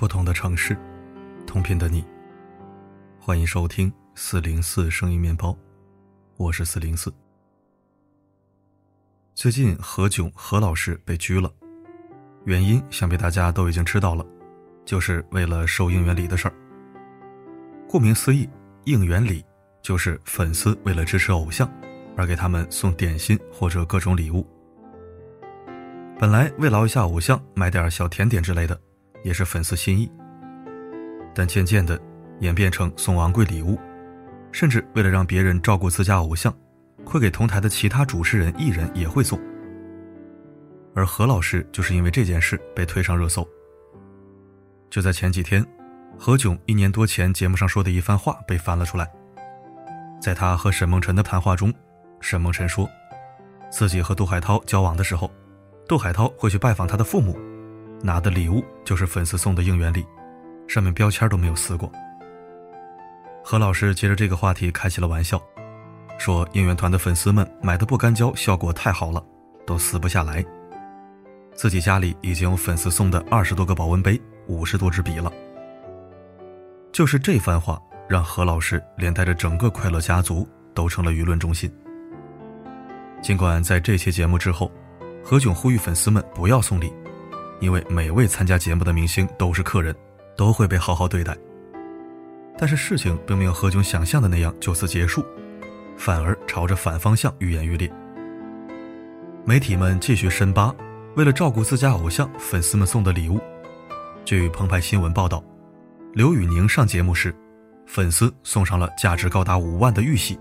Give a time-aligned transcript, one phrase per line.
[0.00, 0.74] 不同的城市，
[1.46, 2.02] 同频的你。
[3.18, 5.54] 欢迎收听四零四声音面包，
[6.38, 7.12] 我是四零四。
[9.34, 11.52] 最近何炅何老师被拘了，
[12.46, 14.24] 原因想必大家都已经知道了，
[14.86, 16.54] 就是为了收应援礼的事儿。
[17.86, 18.48] 顾名思义，
[18.84, 19.44] 应援礼
[19.82, 21.70] 就是粉丝为了支持偶像，
[22.16, 24.46] 而给他们送点心或者各种礼物。
[26.18, 28.80] 本来慰劳一下偶像，买点小甜点之类的。
[29.22, 30.10] 也是粉丝心意，
[31.34, 32.00] 但渐渐的
[32.40, 33.78] 演变成送昂贵礼物，
[34.52, 36.54] 甚至为了让别人照顾自家偶像，
[37.04, 39.38] 会给同台的其他主持人、艺人也会送。
[40.94, 43.46] 而何老师就是因为这件事被推上热搜。
[44.90, 45.64] 就在前几天，
[46.18, 49.08] 何炅一年多前节目上说的一番话被翻了出来。
[50.20, 51.72] 在他和沈梦辰的谈话中，
[52.20, 52.88] 沈梦辰说，
[53.70, 55.30] 自己和杜海涛交往的时候，
[55.86, 57.38] 杜海涛会去拜访他的父母。
[58.02, 60.04] 拿的礼物就是粉丝送的应援礼，
[60.66, 61.90] 上面标签都没有撕过。
[63.42, 65.40] 何老师接着这个话题开起了玩笑，
[66.18, 69.22] 说应援团的粉丝们买的不干胶效果太好了，
[69.66, 70.44] 都撕不下来。
[71.54, 75.32] 自己家里已经有粉丝送的二十多个保温杯、五十多支笔了。
[76.92, 81.70] 就是这番话，让何老师连带着整个快乐家族都成了舆论中心。
[83.20, 84.70] 尽管在这期节目之后，
[85.22, 86.92] 何炅呼吁粉丝们不要送礼。
[87.60, 89.94] 因为每位参加节目的明星都是客人，
[90.36, 91.36] 都会被好好对待。
[92.58, 95.24] 但是事情并没有何炅想象的那样就此结束，
[95.96, 97.90] 反而朝着反方向愈演愈烈。
[99.44, 100.74] 媒体们继续深扒，
[101.16, 103.40] 为了照顾自家偶像，粉丝们送的礼物。
[104.24, 105.42] 据澎湃新闻报道，
[106.12, 107.34] 刘宇宁上节目时，
[107.86, 110.38] 粉丝送上了价值高达五万的玉玺，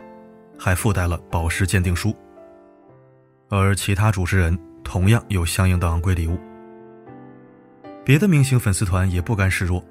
[0.57, 2.15] 还附带了宝石鉴定书。
[3.49, 6.37] 而其他主持人同样有相应的昂贵礼物。
[8.09, 9.85] 别的明星粉丝团也不甘示弱，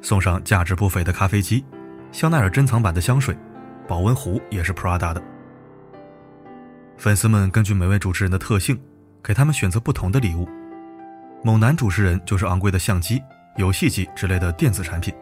[0.00, 1.64] 送上价值不菲的咖啡机、
[2.12, 3.36] 香奈儿珍藏版的香水、
[3.88, 5.20] 保温壶也是 Prada 的。
[6.96, 8.80] 粉丝们根据每位主持人的特性，
[9.20, 10.48] 给他们选择不同的礼物。
[11.42, 13.20] 某男主持人就是昂贵的相机、
[13.56, 15.12] 游戏机之类的电子产品；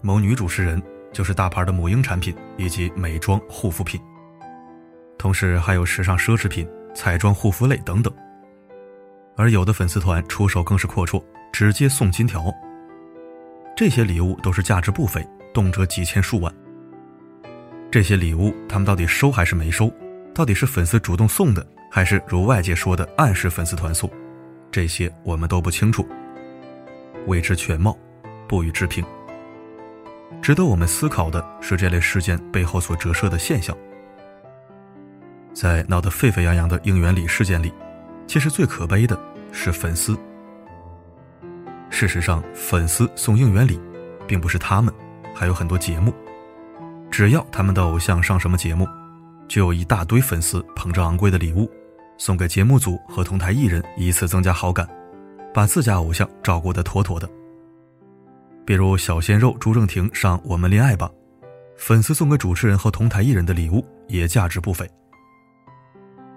[0.00, 4.00] 某女主持人就是大牌的母婴产品以及美妆护肤品，
[5.16, 8.12] 同时还有时尚奢侈品、彩妆护肤类等等。
[9.36, 11.22] 而有的粉丝团出手更是阔绰。
[11.52, 12.52] 直接送金条，
[13.76, 16.52] 这些礼物都是价值不菲，动辄几千数万。
[17.90, 19.92] 这些礼物他们到底收还是没收？
[20.34, 24.10] 到底是粉丝主动送的，还是如外界说的暗示粉丝团送？
[24.70, 26.08] 这些我们都不清楚，
[27.26, 27.94] 未知全貌，
[28.48, 29.04] 不予置评。
[30.40, 33.76] 值得我们思考的是这类事件背后所折射的现象。
[35.52, 37.70] 在闹得沸沸扬扬的应援礼事件里，
[38.26, 39.20] 其实最可悲的
[39.52, 40.18] 是粉丝。
[41.94, 43.78] 事实上，粉丝送应援礼，
[44.26, 44.92] 并不是他们，
[45.34, 46.12] 还有很多节目。
[47.10, 48.88] 只要他们的偶像上什么节目，
[49.46, 51.70] 就有一大堆粉丝捧着昂贵的礼物，
[52.16, 54.88] 送给节目组和同台艺人，以此增加好感，
[55.52, 57.28] 把自家偶像照顾得妥妥的。
[58.64, 61.08] 比如小鲜肉朱正廷上《我们恋爱吧》，
[61.76, 64.88] 粉丝送给主持人和同台艺人的礼物也价值不菲。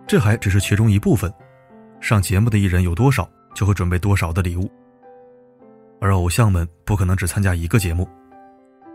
[0.05, 1.33] 这还只是其中一部分，
[2.01, 4.69] 上节目的艺人有多少，就会准备多少的礼物。
[6.05, 8.07] 而偶像们不可能只参加一个节目，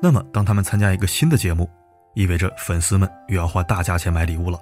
[0.01, 1.69] 那么当他们参加一个新的节目，
[2.15, 4.57] 意味着粉丝们又要花大价钱买礼物了。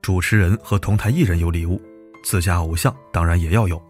[0.00, 1.78] 主持人和同台艺人有礼物，
[2.24, 3.80] 自家偶像当然也要有。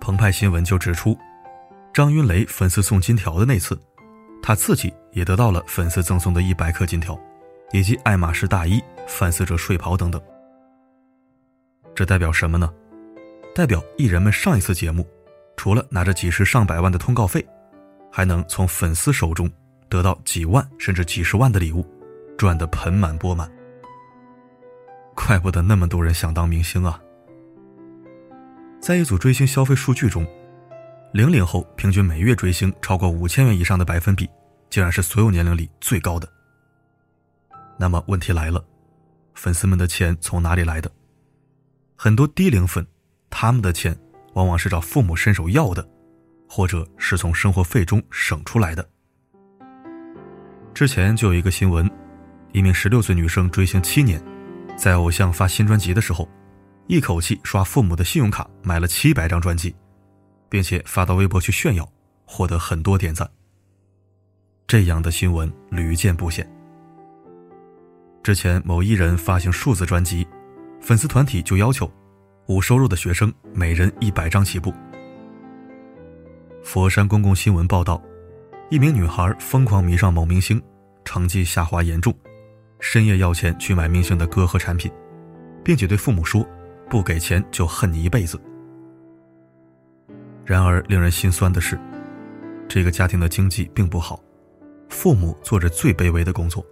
[0.00, 1.18] 澎湃新闻就指出，
[1.92, 3.76] 张云雷粉丝送金条的那次，
[4.40, 7.18] 他自己也得到了粉丝赠送的一百克金条，
[7.72, 10.22] 以及爱马仕大衣、范思哲睡袍等等。
[11.92, 12.72] 这代表什么呢？
[13.54, 15.06] 代表艺人们上一次节目，
[15.56, 17.46] 除了拿着几十上百万的通告费，
[18.10, 19.50] 还能从粉丝手中
[19.90, 21.86] 得到几万甚至几十万的礼物，
[22.38, 23.50] 赚得盆满钵满。
[25.14, 26.98] 怪不得那么多人想当明星啊！
[28.80, 30.26] 在一组追星消费数据中，
[31.12, 34.26] 零零后平均每月追星超过五千元以上的百分比，
[34.70, 36.26] 竟然是所有年龄里最高的。
[37.76, 38.64] 那么问题来了，
[39.34, 40.90] 粉丝们的钱从哪里来的？
[41.96, 42.84] 很多低龄粉。
[43.32, 43.96] 他们的钱
[44.34, 45.84] 往往是找父母伸手要的，
[46.46, 48.88] 或者是从生活费中省出来的。
[50.74, 51.90] 之前就有一个新闻，
[52.52, 54.22] 一名十六岁女生追星七年，
[54.76, 56.28] 在偶像发新专辑的时候，
[56.86, 59.74] 一口气刷父母的信用卡买了七百张专辑，
[60.48, 61.90] 并且发到微博去炫耀，
[62.26, 63.28] 获得很多点赞。
[64.66, 66.48] 这样的新闻屡见不鲜。
[68.22, 70.26] 之前某艺人发行数字专辑，
[70.80, 71.90] 粉丝团体就要求。
[72.46, 74.74] 无收入的学生每人一百张起步，
[76.62, 78.02] 佛山公共新闻报道，
[78.68, 80.60] 一名女孩疯狂迷上某明星，
[81.04, 82.12] 成绩下滑严重，
[82.80, 84.90] 深夜要钱去买明星的歌和产品，
[85.64, 86.44] 并且对父母说
[86.90, 88.40] ：“不给钱就恨你一辈子。”
[90.44, 91.78] 然而，令人心酸的是，
[92.68, 94.20] 这个家庭的经济并不好，
[94.88, 96.66] 父母做着最卑微的工作，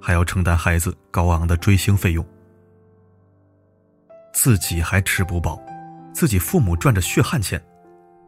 [0.00, 2.26] 还要承担孩子高昂的追星费用，
[4.32, 5.60] 自己还吃不饱，
[6.12, 7.62] 自己父母赚着血汗钱，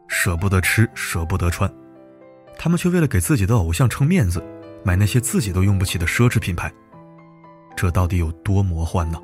[0.07, 1.71] 舍不得吃，舍不得穿，
[2.57, 4.43] 他们却为了给自己的偶像撑面子，
[4.83, 6.71] 买那些自己都用不起的奢侈品牌，
[7.75, 9.19] 这到底有多魔幻呢？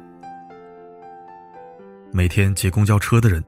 [2.12, 3.44] 每天挤公交车的人。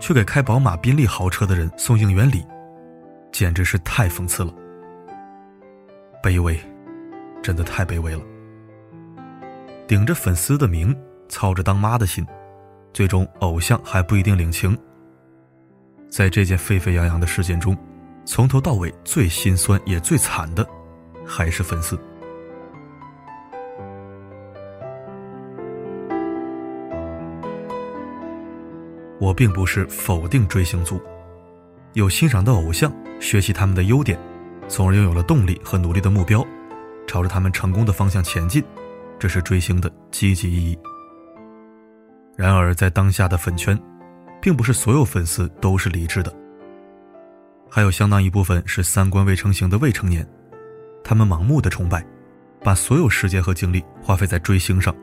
[0.00, 2.46] 却给开宝马、宾利豪车的人送应援礼，
[3.32, 4.54] 简直是太讽刺了。
[6.22, 6.56] 卑微，
[7.42, 8.22] 真的太卑微了。
[9.88, 10.96] 顶着粉丝的名，
[11.28, 12.24] 操着当妈的心，
[12.92, 14.76] 最终偶像还不一定领情。
[16.08, 17.76] 在这件沸沸扬扬的事件中，
[18.24, 20.66] 从头到尾最心酸也最惨的，
[21.26, 21.98] 还是粉丝。
[29.20, 31.00] 我并不是否定追星族，
[31.92, 34.18] 有欣赏的偶像，学习他们的优点，
[34.68, 36.42] 从而拥有了动力和努力的目标，
[37.06, 38.64] 朝着他们成功的方向前进，
[39.18, 40.78] 这是追星的积极意义。
[42.38, 43.76] 然而，在当下的粉圈，
[44.40, 46.32] 并不是所有粉丝都是理智的，
[47.68, 50.24] 还有相当一部分是三观未成型的未成年，
[51.02, 52.06] 他们盲目的崇拜，
[52.62, 54.94] 把所有时间和精力花费在追星上，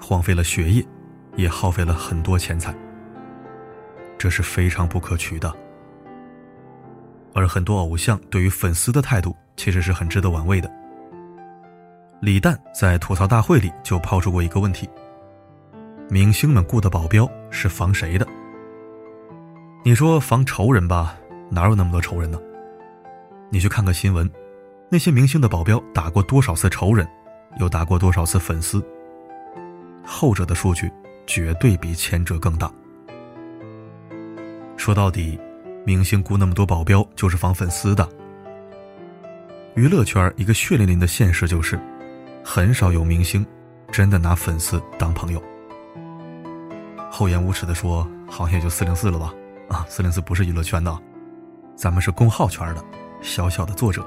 [0.00, 0.86] 荒废了学业，
[1.34, 2.72] 也耗费了很多钱财。
[4.16, 5.52] 这是非常不可取的，
[7.34, 10.70] 而很多偶像对于粉丝的态度其实是很值得玩味的。
[12.20, 14.88] 李诞在吐槽大会里就抛出过一个问题：
[16.10, 18.26] 明星们雇的保镖是防谁的？
[19.84, 21.14] 你说防仇人吧，
[21.50, 22.40] 哪有那么多仇人呢？
[23.50, 24.28] 你去看个新闻，
[24.88, 27.06] 那些明星的保镖打过多少次仇人，
[27.60, 28.82] 又打过多少次粉丝？
[30.02, 30.90] 后者的数据
[31.26, 32.72] 绝对比前者更大。
[34.78, 35.38] 说到底，
[35.84, 38.08] 明星雇那么多保镖就是防粉丝的。
[39.74, 41.78] 娱乐圈一个血淋淋的现实就是，
[42.42, 43.46] 很少有明星
[43.92, 45.42] 真的拿粉丝当朋友。
[47.10, 49.34] 厚颜无耻的说，好像也就四零四了吧？
[49.68, 50.96] 啊，四零四不是娱乐圈的，
[51.74, 52.84] 咱们是公号圈的，
[53.20, 54.06] 小小的作者。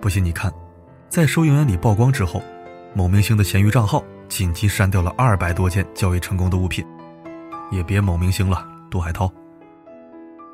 [0.00, 0.52] 不信你看，
[1.08, 2.42] 在收银员里曝光之后，
[2.94, 6.84] 某明星的闲鱼账号紧急删掉了二百多件交易成功的物品，
[7.70, 8.66] 也别某明星了。
[8.90, 9.32] 杜海涛。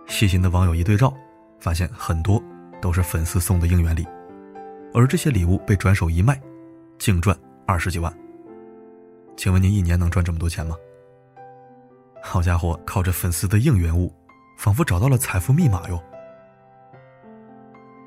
[0.07, 1.12] 细心的网友一对照，
[1.59, 2.43] 发现很多
[2.81, 4.07] 都是粉丝送的应援礼，
[4.95, 6.41] 而这些礼物被转手一卖，
[6.99, 7.37] 净赚
[7.67, 8.12] 二十几万。
[9.37, 10.77] 请问您一年能赚这么多钱吗？
[12.23, 14.15] 好家伙，靠着粉丝的应援物，
[14.59, 16.03] 仿佛找到了财富密码哟。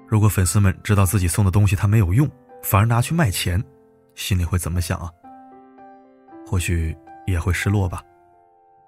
[0.07, 2.29] 如果粉丝们知道自己送的东西他没有用，
[2.61, 3.61] 反而拿去卖钱，
[4.13, 5.11] 心里会怎么想啊？
[6.45, 6.95] 或许
[7.25, 8.03] 也会失落吧。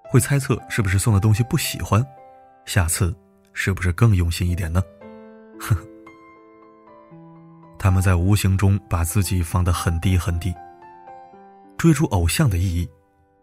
[0.04, 2.00] 会猜测是不是送的东西不喜欢，
[2.64, 3.12] 下次
[3.52, 4.80] 是不是更用心一点呢？
[5.58, 5.84] 呵呵，
[7.76, 10.54] 他们在无形中把自己放得很低很低。
[11.76, 12.88] 追逐偶像的意义，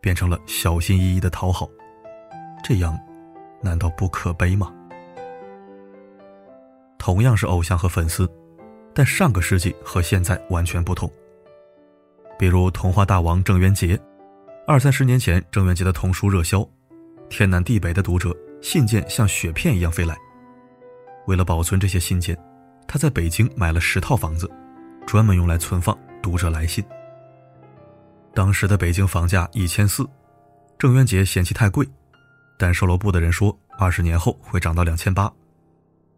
[0.02, 1.70] 变成了小心翼翼的讨好，
[2.63, 3.00] 这样
[3.62, 4.74] 难道不可悲吗？
[6.98, 8.30] 同样是偶像和粉丝，
[8.94, 11.12] 但上个世纪和现在完全不同。
[12.40, 14.00] 比如童话大王郑渊洁。
[14.66, 16.66] 二三十年前，郑渊洁的童书热销，
[17.30, 20.18] 天南地北的读者信件像雪片一样飞来。
[21.28, 22.38] 为了保存这些信件，
[22.88, 24.50] 他在北京买了十套房子，
[25.06, 26.84] 专门用来存放读者来信。
[28.34, 30.08] 当时的北京房价一千四，
[30.80, 31.88] 郑渊洁嫌弃太贵，
[32.58, 35.32] 但售楼部的人说二十年后会涨到两千八，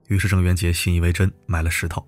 [0.08, 2.06] 于是郑渊洁信以为真，买了十套。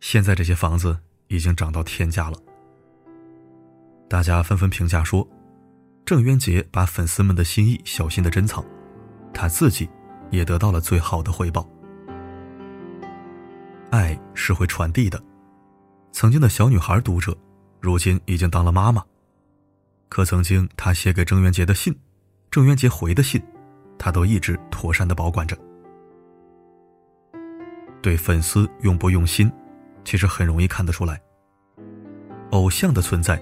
[0.00, 2.36] 现在这些房子已经涨到天价了。
[4.08, 5.26] 大家纷纷评价说，
[6.04, 8.64] 郑渊洁把粉丝们的心意小心的珍藏，
[9.32, 9.88] 他自己
[10.30, 11.68] 也得到了最好的回报。
[13.90, 15.22] 爱是会传递的，
[16.10, 17.36] 曾经的小女孩读者，
[17.84, 19.04] 如今已经当了妈妈，
[20.08, 21.94] 可曾经她写给郑渊洁的信，
[22.50, 23.42] 郑渊洁回的信，
[23.98, 25.54] 她都一直妥善的保管着。
[28.00, 29.52] 对粉丝用不用心，
[30.02, 31.20] 其实很容易看得出来。
[32.52, 33.38] 偶像的存在。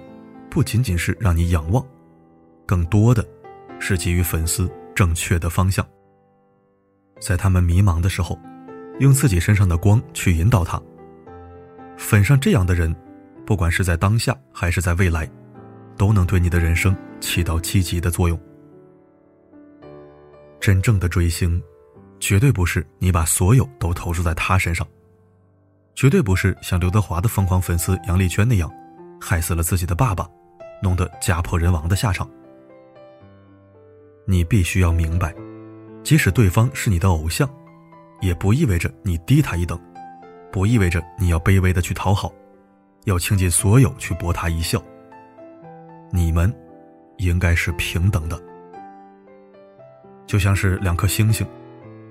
[0.51, 1.83] 不仅仅是让你仰望，
[2.67, 3.27] 更多的
[3.79, 5.87] 是给予粉丝正确的方向。
[7.19, 8.39] 在他们迷茫的时候，
[8.99, 10.79] 用自己身上的光去引导他。
[11.97, 12.95] 粉上这样的人，
[13.53, 15.31] 不管是在当下还是在未来，
[15.99, 18.41] 都能对你的人生起到积极的作用。
[20.59, 21.63] 真正的追星，
[22.19, 24.89] 绝对不是你把所有都投注在他身上，
[25.95, 28.73] 绝对不是像刘德华的疯狂粉丝杨丽娟那样，
[29.21, 30.27] 害死了自己的爸爸，
[30.83, 32.27] 弄得家破人亡的下场。
[34.25, 35.35] 你必须要明白，
[36.03, 37.47] 即使对方是你的偶像，
[38.23, 39.79] 也不意味着你低他一等，
[40.51, 42.33] 不意味着你要卑微的去讨好，
[43.05, 44.83] 要倾尽所有去博他一笑。
[46.11, 46.55] 你们，
[47.19, 48.41] 应该是平等的，
[50.27, 51.47] 就像是两颗星星，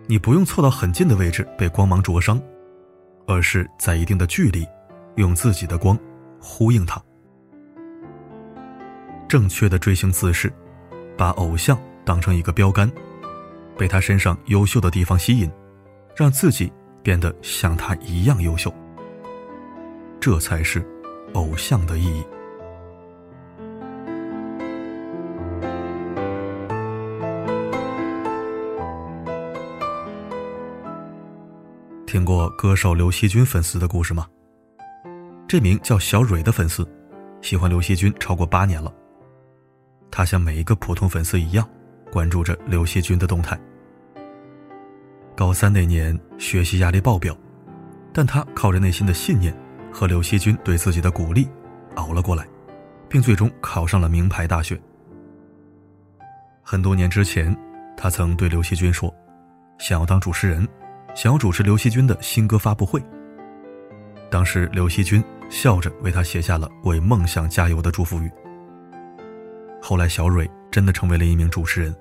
[0.08, 2.42] 你不用凑到很近的位置被光芒灼伤，
[3.28, 4.68] 而是在一定的距离，
[5.16, 5.98] 用自己的光
[6.40, 7.02] 呼应它。
[9.28, 10.52] 正确的追星姿势，
[11.18, 12.92] 把偶像当成一个标杆，
[13.78, 15.50] 被他身上优秀的地方吸引，
[16.16, 18.74] 让自己变得像他一样优秀，
[20.22, 20.86] 这才是
[21.34, 22.24] 偶像的意义。
[32.06, 34.28] 听过歌手刘惜君粉丝的故事吗？
[35.48, 36.88] 这名叫小蕊的粉丝，
[37.42, 38.94] 喜欢刘惜君超过八年了。
[40.12, 41.68] 他像每一个普通粉丝一样，
[42.12, 43.60] 关注着刘惜君的动态。
[45.36, 47.36] 高三那年，学习压力爆表，
[48.14, 49.52] 但他靠着内心的信念
[49.92, 51.48] 和刘惜君对自己的鼓励，
[51.96, 52.48] 熬了过来，
[53.10, 54.80] 并最终考上了名牌大学。
[56.62, 57.56] 很多年之前，
[57.98, 59.14] 他曾对刘惜君说
[59.80, 60.68] ：“想要当主持人。”
[61.14, 63.04] 想要主持刘惜君的新歌发布会，
[64.30, 68.32] 当时刘惜君笑着为他写下了“为梦想加油”的祝福语。
[69.82, 71.94] 后来，小蕊真的成为了一名主持人，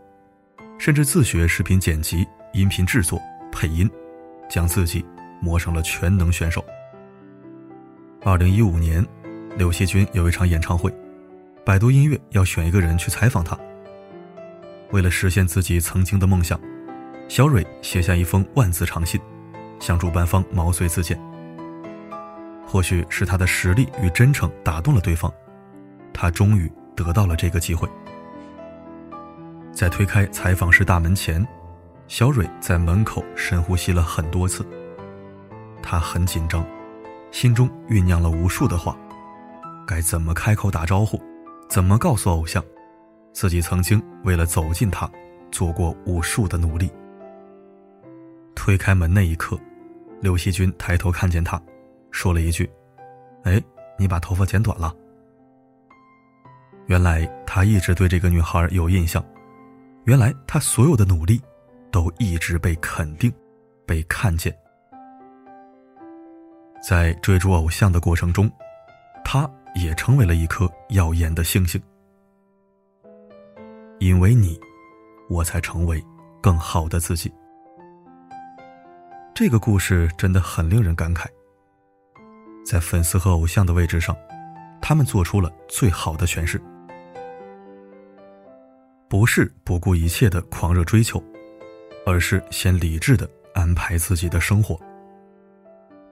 [0.78, 3.20] 甚至自学视频剪辑、音频制作、
[3.50, 3.90] 配音，
[4.48, 5.04] 将自己
[5.40, 6.64] 磨成了全能选手。
[8.22, 9.04] 二零一五年，
[9.56, 10.94] 刘惜君有一场演唱会，
[11.64, 13.58] 百度音乐要选一个人去采访他。
[14.90, 16.60] 为了实现自己曾经的梦想。
[17.28, 19.18] 小蕊写下一封万字长信，
[19.78, 21.18] 向主办方毛遂自荐。
[22.66, 25.32] 或许是他的实力与真诚打动了对方，
[26.12, 27.88] 他终于得到了这个机会。
[29.72, 31.46] 在推开采访室大门前，
[32.08, 34.66] 小蕊在门口深呼吸了很多次。
[35.80, 36.66] 他很紧张，
[37.30, 38.96] 心中酝酿了无数的话，
[39.86, 41.20] 该怎么开口打招呼，
[41.68, 42.62] 怎么告诉偶像，
[43.32, 45.10] 自己曾经为了走近他，
[45.50, 46.90] 做过无数的努力。
[48.54, 49.58] 推开门那一刻，
[50.20, 51.60] 刘惜君抬头看见他，
[52.10, 52.68] 说了一句
[53.44, 53.62] ：“哎，
[53.98, 54.94] 你把头发剪短了。”
[56.86, 59.24] 原来他一直对这个女孩有印象，
[60.04, 61.40] 原来他所有的努力
[61.92, 63.32] 都一直被肯定、
[63.86, 64.54] 被看见。
[66.82, 68.50] 在追逐偶像的过程中，
[69.24, 71.80] 他也成为了一颗耀眼的星星。
[73.98, 74.58] 因为你，
[75.28, 76.02] 我才成为
[76.40, 77.32] 更好的自己。
[79.34, 81.26] 这个故事真的很令人感慨。
[82.64, 84.16] 在粉丝和偶像的位置上，
[84.80, 86.60] 他们做出了最好的诠释：
[89.08, 91.22] 不是不顾一切的狂热追求，
[92.06, 94.76] 而是先理智的安排自己的生活；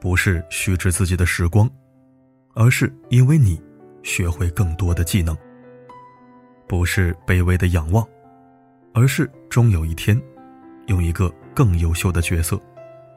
[0.00, 1.68] 不是虚掷自己的时光，
[2.54, 3.60] 而是因为你
[4.02, 5.34] 学会更多的技能；
[6.66, 8.06] 不是卑微的仰望，
[8.94, 10.20] 而是终有一天，
[10.86, 12.60] 用一个更优秀的角色。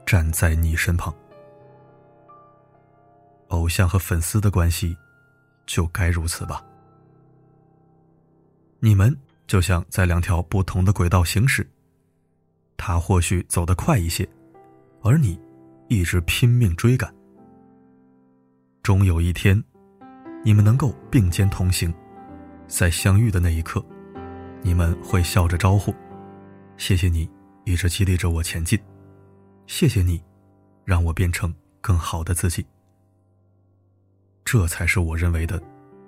[0.04, 1.14] 站在你身旁，
[3.48, 4.98] 偶像和粉丝的关系
[5.66, 6.62] 就该如此吧。
[8.80, 9.16] 你们
[9.48, 11.66] 就像在两条不同的轨道行驶，
[12.76, 14.28] 他或许走得快一些，
[15.02, 15.40] 而你
[15.92, 17.14] 一直拼命追赶。
[18.82, 19.62] 终有一天，
[20.42, 21.94] 你们能够并肩同行，
[22.66, 23.86] 在相遇的那一刻，
[24.62, 25.94] 你们会笑着招呼
[26.78, 27.30] ：“谢谢你
[27.66, 28.80] 一直激励着我前进。”
[29.68, 30.24] 谢谢你，
[30.86, 32.66] 让我变成更好的自己。
[34.46, 35.62] 这才是我认为的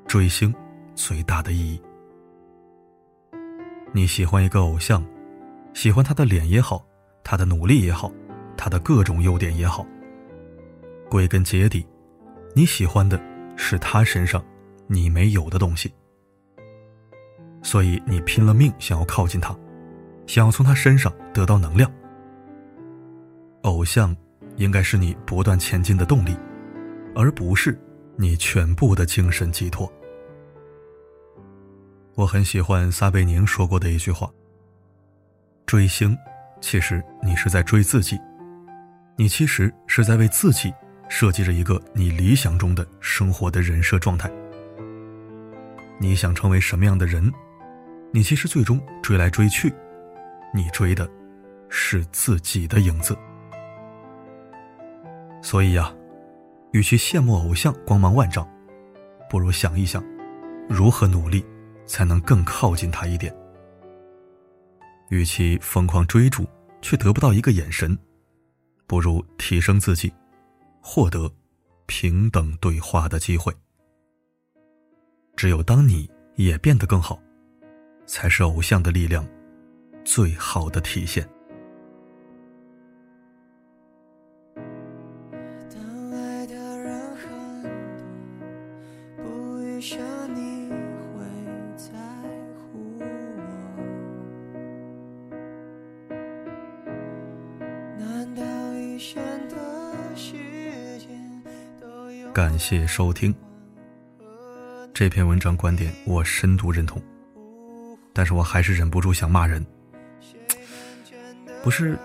[0.07, 0.55] 追星
[0.95, 1.81] 最大的意义。
[3.91, 5.05] 你喜欢一个偶像，
[5.73, 6.87] 喜欢他的脸也好，
[7.21, 8.09] 他的努力也好，
[8.57, 9.86] 他的各种优点也好。
[11.10, 11.86] 归根结底，
[12.55, 13.22] 你喜欢的
[13.55, 14.43] 是他身上
[14.88, 15.93] 你没有的东西，
[17.62, 19.55] 所以你拼了命想要靠近他，
[20.25, 21.91] 想要从他身上得到能量。
[23.62, 24.15] 偶像，
[24.57, 26.36] 应该是你不断前进的动力，
[27.15, 27.79] 而不是
[28.15, 29.91] 你全部的精神寄托。
[32.15, 34.29] 我很喜欢撒贝宁说过的一句话
[35.65, 36.15] ：“追星，
[36.60, 38.19] 其实你是在追自己，
[39.15, 40.74] 你其实是在为自己
[41.10, 44.32] 设计着一个你理想中的生活的人设状态。
[46.00, 47.32] 你想成为什么样的人，
[48.12, 49.74] 你其实最终追来追去，
[50.53, 51.10] 你追的。”
[51.75, 53.17] 是自己的影子。
[55.41, 55.91] 所以呀，
[56.72, 58.48] 与其羡慕偶像光芒万丈，
[59.27, 60.03] 不如想一想，
[60.70, 61.43] 如何努力
[61.88, 63.36] 才能更靠近他一点。
[65.10, 66.48] 与其疯狂追逐
[66.79, 67.98] 却得不到一个眼神，
[68.93, 70.13] 不如提升自己，
[70.79, 71.27] 获得
[71.88, 73.51] 平等对话的机会。
[75.35, 77.19] 只有当你也变得更好，
[78.05, 79.27] 才是偶像的力量
[80.05, 81.27] 最好的体现。
[102.65, 103.36] 谢收听。
[104.93, 107.03] 这篇文章观点我深度认同，
[108.13, 109.65] 但是我还是忍不住想骂人。
[111.62, 112.00] 不是，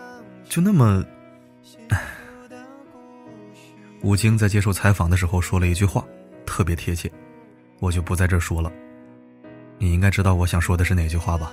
[0.48, 1.04] 就那么……
[4.02, 6.04] 吴京在接受采访的时候说了一句话，
[6.44, 7.08] 特别贴切，
[7.78, 8.68] 我就不在这说了。
[9.78, 11.52] 你应该知道我想说的是哪句话吧？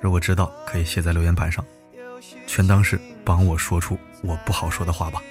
[0.00, 1.62] 如果知道，可以写在留言板上，
[2.46, 5.22] 全当是帮我说出我不好说的话吧。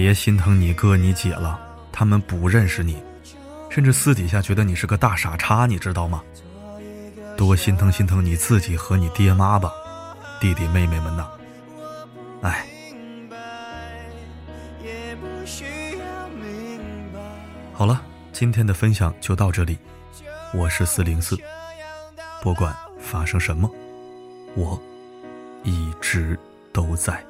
[0.00, 1.58] 别心疼你哥你姐了，
[1.90, 3.02] 他们不认识你，
[3.68, 6.22] 甚至私底下觉得你是个大傻叉，你知道吗？
[7.36, 9.72] 多心疼心疼你自己和你爹妈吧，
[10.40, 11.26] 弟弟妹妹们呐！
[12.42, 12.64] 哎，
[17.72, 18.00] 好了，
[18.32, 19.76] 今天的分享就到这里，
[20.54, 21.36] 我是四零四，
[22.40, 23.68] 不管发生什么，
[24.54, 24.80] 我
[25.64, 26.38] 一直
[26.72, 27.20] 都在。